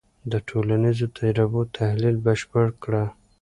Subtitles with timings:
[0.31, 3.03] د ټولنیزو تجربو تحلیل بشپړ کړه.